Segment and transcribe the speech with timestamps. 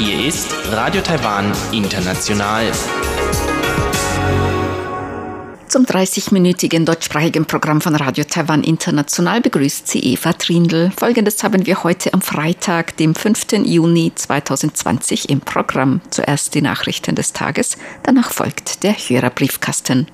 [0.00, 2.72] Hier ist Radio Taiwan International.
[5.68, 10.90] Zum 30-minütigen deutschsprachigen Programm von Radio Taiwan International begrüßt sie Eva Trindl.
[10.96, 13.52] Folgendes haben wir heute am Freitag, dem 5.
[13.66, 16.00] Juni 2020 im Programm.
[16.10, 20.08] Zuerst die Nachrichten des Tages, danach folgt der Hörerbriefkasten.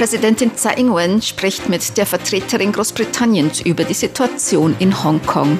[0.00, 5.58] Präsidentin Tsai Ing-wen spricht mit der Vertreterin Großbritanniens über die Situation in Hongkong.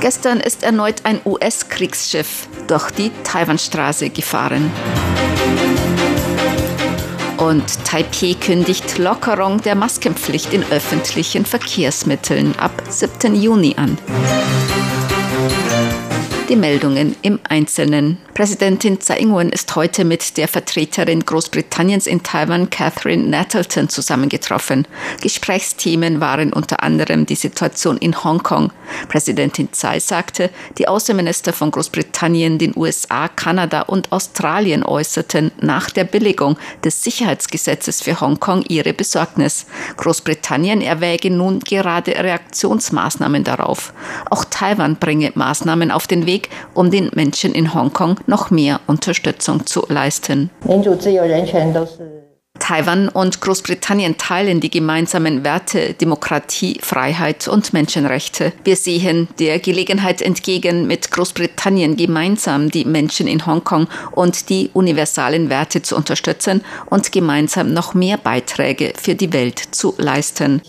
[0.00, 4.72] Gestern ist erneut ein US-Kriegsschiff durch die Taiwanstraße gefahren.
[7.36, 13.36] Und Taipei kündigt Lockerung der Maskenpflicht in öffentlichen Verkehrsmitteln ab 7.
[13.36, 13.96] Juni an.
[16.52, 18.18] Die Meldungen im Einzelnen.
[18.34, 24.86] Präsidentin Tsai Ing-wen ist heute mit der Vertreterin Großbritanniens in Taiwan, Catherine Nettleton, zusammengetroffen.
[25.20, 28.72] Gesprächsthemen waren unter anderem die Situation in Hongkong.
[29.08, 36.04] Präsidentin Tsai sagte, die Außenminister von Großbritannien, den USA, Kanada und Australien äußerten nach der
[36.04, 39.66] Billigung des Sicherheitsgesetzes für Hongkong ihre Besorgnis.
[39.98, 43.92] Großbritannien erwäge nun gerade Reaktionsmaßnahmen darauf.
[44.30, 46.41] Auch Taiwan bringe Maßnahmen auf den Weg,
[46.74, 50.50] um den Menschen in Hongkong noch mehr Unterstützung zu leisten.
[52.62, 58.52] Taiwan und Großbritannien teilen die gemeinsamen Werte Demokratie, Freiheit und Menschenrechte.
[58.62, 65.50] Wir sehen der Gelegenheit entgegen, mit Großbritannien gemeinsam die Menschen in Hongkong und die universalen
[65.50, 70.62] Werte zu unterstützen und gemeinsam noch mehr Beiträge für die Welt zu leisten.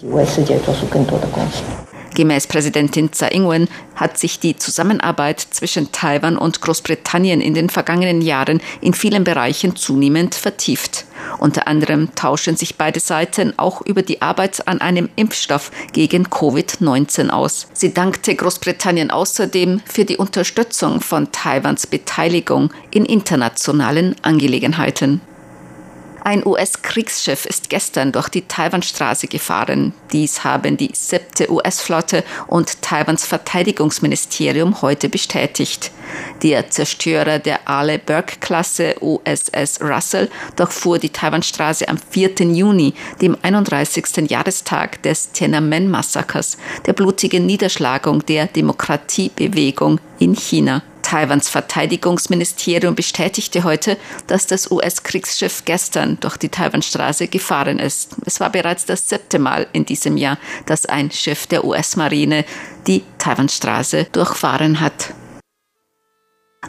[2.15, 8.21] Gemäß Präsidentin Tsai Ing-wen hat sich die Zusammenarbeit zwischen Taiwan und Großbritannien in den vergangenen
[8.21, 11.05] Jahren in vielen Bereichen zunehmend vertieft.
[11.39, 17.29] Unter anderem tauschen sich beide Seiten auch über die Arbeit an einem Impfstoff gegen Covid-19
[17.29, 17.67] aus.
[17.73, 25.21] Sie dankte Großbritannien außerdem für die Unterstützung von Taiwans Beteiligung in internationalen Angelegenheiten.
[26.25, 29.93] Ein US-Kriegsschiff ist gestern durch die Taiwanstraße gefahren.
[30.13, 35.91] Dies haben die siebte US-Flotte und Taiwans Verteidigungsministerium heute bestätigt.
[36.41, 42.35] Der Zerstörer der Ale Burke-Klasse USS Russell durchfuhr die Taiwanstraße am 4.
[42.53, 44.29] Juni, dem 31.
[44.29, 50.83] Jahrestag des Tiananmen-Massakers, der blutigen Niederschlagung der Demokratiebewegung in China.
[51.13, 58.15] Taiwans Verteidigungsministerium bestätigte heute, dass das US-Kriegsschiff gestern durch die Taiwanstraße gefahren ist.
[58.25, 62.45] Es war bereits das siebte Mal in diesem Jahr, dass ein Schiff der US-Marine
[62.87, 65.13] die Taiwanstraße durchfahren hat.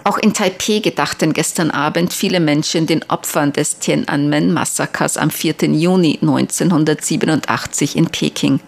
[0.04, 5.54] Auch in Taipeh gedachten gestern Abend viele Menschen den Opfern des Tiananmen-Massakers am 4.
[5.70, 8.60] Juni 1987 in Peking.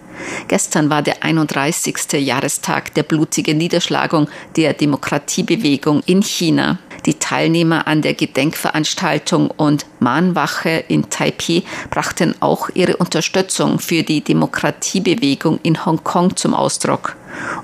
[0.49, 2.13] Gestern war der 31.
[2.15, 6.79] Jahrestag der blutigen Niederschlagung der Demokratiebewegung in China.
[7.05, 14.23] Die Teilnehmer an der Gedenkveranstaltung und Mahnwache in Taipei brachten auch ihre Unterstützung für die
[14.23, 17.17] Demokratiebewegung in Hongkong zum Ausdruck.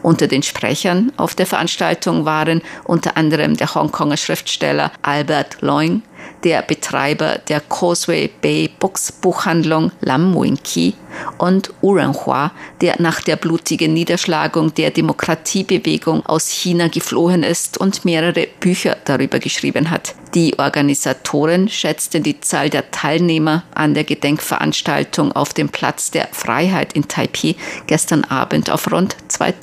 [0.02, 6.02] Unter den Sprechern auf der Veranstaltung waren unter anderem der Hongkonger Schriftsteller Albert Leung,
[6.44, 10.94] der Betreiber der Causeway Bay Books Buchhandlung Lam Winki
[11.38, 18.04] und Wu Renhua, der nach der blutigen Niederschlagung der Demokratiebewegung aus China geflohen ist und
[18.04, 20.14] mehrere Bücher darüber geschrieben hat.
[20.34, 26.94] Die Organisatoren schätzten die Zahl der Teilnehmer an der Gedenkveranstaltung auf dem Platz der Freiheit
[26.94, 27.54] in Taipei
[27.86, 29.61] gestern Abend auf rund 2000.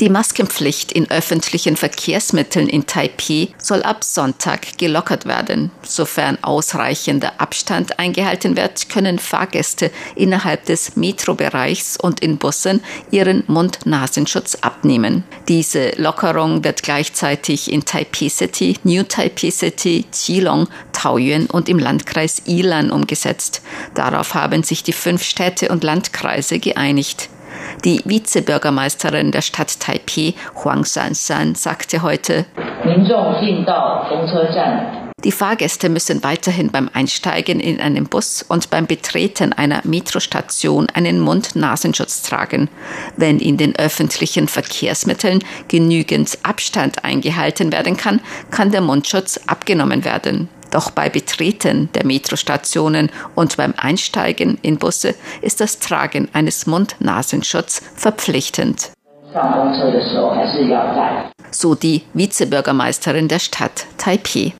[0.00, 5.70] Die Maskenpflicht in öffentlichen Verkehrsmitteln in Taipei soll ab Sonntag gelockert werden.
[5.82, 14.56] Sofern ausreichender Abstand eingehalten wird, können Fahrgäste innerhalb des Metrobereichs und in Bussen ihren Mund-Nasenschutz
[14.62, 15.24] abnehmen.
[15.48, 22.42] Diese Lockerung wird gleichzeitig in Taipei City, New Taipei City, Qilong, Taoyuan und im Landkreis
[22.46, 23.62] Ilan umgesetzt.
[23.94, 27.28] Darauf haben sich die fünf Städte und Landkreise geeinigt.
[27.84, 32.46] Die Vizebürgermeisterin der Stadt Taipei, Huang Sansan, sagte heute,
[35.24, 41.20] die Fahrgäste müssen weiterhin beim Einsteigen in einen Bus und beim Betreten einer Metrostation einen
[41.20, 42.68] Mund-Nasenschutz tragen.
[43.16, 48.20] Wenn in den öffentlichen Verkehrsmitteln genügend Abstand eingehalten werden kann,
[48.50, 50.48] kann der Mundschutz abgenommen werden.
[50.72, 57.82] Doch bei Betreten der Metrostationen und beim Einsteigen in Busse ist das Tragen eines Mund-Nasenschutz
[57.94, 58.90] verpflichtend.
[61.50, 64.54] So die Vizebürgermeisterin der Stadt Taipei.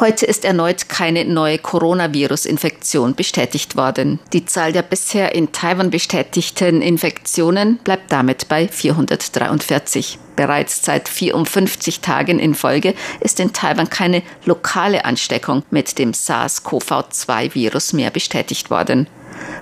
[0.00, 4.18] Heute ist erneut keine neue Coronavirus-Infektion bestätigt worden.
[4.32, 10.18] Die Zahl der bisher in Taiwan bestätigten Infektionen bleibt damit bei 443.
[10.36, 17.94] Bereits seit 54 Tagen in Folge ist in Taiwan keine lokale Ansteckung mit dem SARS-CoV-2-Virus
[17.94, 19.08] mehr bestätigt worden.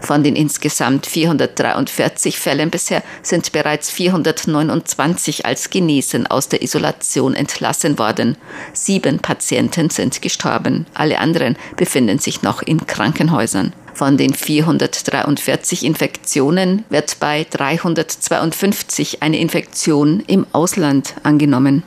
[0.00, 7.98] Von den insgesamt 443 Fällen bisher sind bereits 429 als genesen aus der Isolation entlassen
[7.98, 8.36] worden.
[8.72, 10.86] Sieben Patienten sind gestorben.
[10.94, 13.72] Alle anderen befinden sich noch in Krankenhäusern.
[13.94, 21.84] Von den 443 Infektionen wird bei 352 eine Infektion im Ausland angenommen.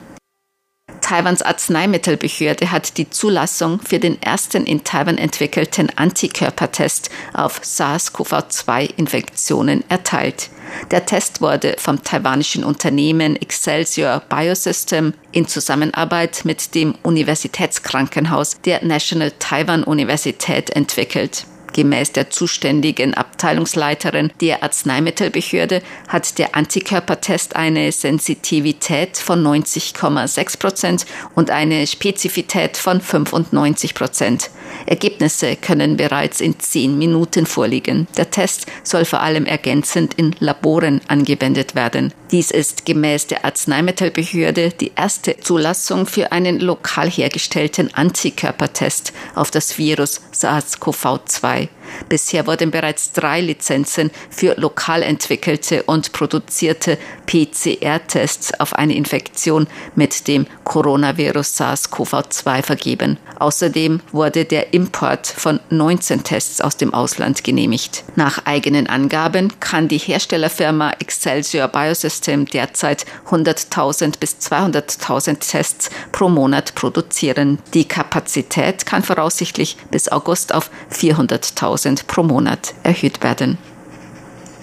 [1.02, 10.48] Taiwans Arzneimittelbehörde hat die Zulassung für den ersten in Taiwan entwickelten Antikörpertest auf SARS-CoV-2-Infektionen erteilt.
[10.90, 19.30] Der Test wurde vom taiwanischen Unternehmen Excelsior Biosystem in Zusammenarbeit mit dem Universitätskrankenhaus der National
[19.38, 21.46] Taiwan Universität entwickelt.
[21.72, 31.50] Gemäß der zuständigen Abteilungsleiterin der Arzneimittelbehörde hat der Antikörpertest eine Sensitivität von 90,6 Prozent und
[31.50, 34.50] eine Spezifität von 95 Prozent.
[34.86, 38.06] Ergebnisse können bereits in zehn Minuten vorliegen.
[38.16, 42.12] Der Test soll vor allem ergänzend in Laboren angewendet werden.
[42.30, 49.78] Dies ist gemäß der Arzneimittelbehörde die erste Zulassung für einen lokal hergestellten Antikörpertest auf das
[49.78, 51.68] Virus SARS-CoV-2.
[52.08, 60.26] Bisher wurden bereits drei Lizenzen für lokal entwickelte und produzierte PCR-Tests auf eine Infektion mit
[60.28, 63.18] dem Coronavirus SARS-CoV-2 vergeben.
[63.38, 68.04] Außerdem wurde der Import von 19 Tests aus dem Ausland genehmigt.
[68.16, 76.74] Nach eigenen Angaben kann die Herstellerfirma Excelsior Biosystem derzeit 100.000 bis 200.000 Tests pro Monat
[76.74, 77.58] produzieren.
[77.74, 83.56] Die Kapazität kann voraussichtlich bis August auf 400.000 1000 pro Monat erhöht werden.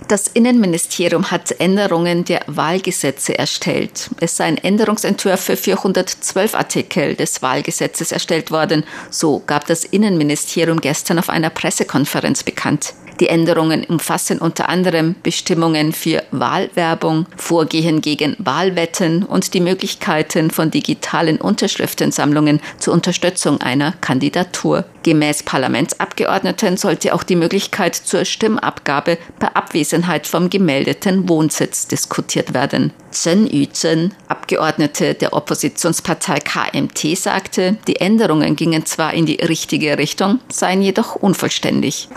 [0.07, 4.11] Das Innenministerium hat Änderungen der Wahlgesetze erstellt.
[4.19, 8.83] Es seien Änderungsentwürfe für 112 Artikel des Wahlgesetzes erstellt worden.
[9.09, 12.93] So gab das Innenministerium gestern auf einer Pressekonferenz bekannt.
[13.19, 20.69] Die Änderungen umfassen unter anderem Bestimmungen für Wahlwerbung, Vorgehen gegen Wahlwetten und die Möglichkeiten von
[20.69, 24.85] digitalen Unterschriftensammlungen zur Unterstützung einer Kandidatur.
[25.03, 32.91] Gemäß Parlamentsabgeordneten sollte auch die Möglichkeit zur Stimmabgabe bei Abwesenheit vom gemeldeten Wohnsitz diskutiert werden.
[33.11, 40.39] Chen Yuzhen, Abgeordnete der Oppositionspartei KMT, sagte, die Änderungen gingen zwar in die richtige Richtung,
[40.49, 42.09] seien jedoch unvollständig.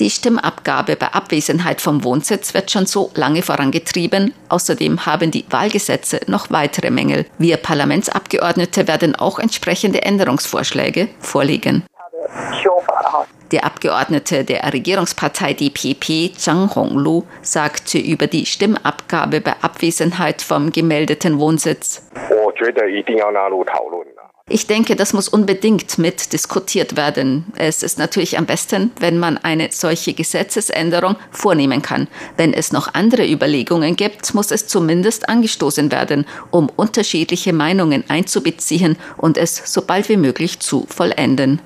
[0.00, 4.32] Die Stimmabgabe bei Abwesenheit vom Wohnsitz wird schon so lange vorangetrieben.
[4.48, 7.26] Außerdem haben die Wahlgesetze noch weitere Mängel.
[7.38, 11.82] Wir Parlamentsabgeordnete werden auch entsprechende Änderungsvorschläge vorlegen.
[13.50, 21.40] Der Abgeordnete der Regierungspartei DPP, Zhang Honglu, sagte über die Stimmabgabe bei Abwesenheit vom gemeldeten
[21.40, 22.02] Wohnsitz.
[24.50, 27.52] Ich denke, das muss unbedingt mit diskutiert werden.
[27.56, 32.08] Es ist natürlich am besten, wenn man eine solche Gesetzesänderung vornehmen kann.
[32.38, 38.96] Wenn es noch andere Überlegungen gibt, muss es zumindest angestoßen werden, um unterschiedliche Meinungen einzubeziehen
[39.18, 41.60] und es so bald wie möglich zu vollenden.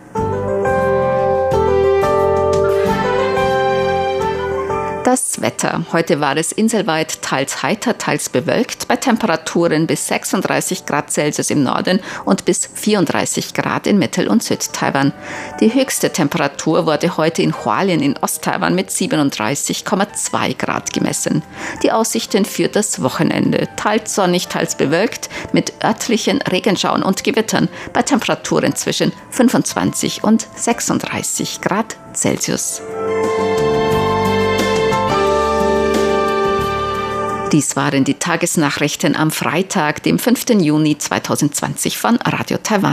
[5.04, 5.86] Das Wetter.
[5.92, 11.62] Heute war es inselweit teils heiter, teils bewölkt, bei Temperaturen bis 36 Grad Celsius im
[11.62, 15.12] Norden und bis 34 Grad in Mittel- und Südtaiwan.
[15.60, 21.44] Die höchste Temperatur wurde heute in Hualien in Osttaiwan mit 37,2 Grad gemessen.
[21.84, 23.68] Die Aussichten für das Wochenende.
[23.76, 31.60] Teils sonnig, teils bewölkt, mit örtlichen Regenschauen und Gewittern bei Temperaturen zwischen 25 und 36
[31.60, 32.82] Grad Celsius.
[37.54, 40.60] Dies waren die Tagesnachrichten am Freitag, dem 5.
[40.60, 42.92] Juni 2020 von Radio Taiwan.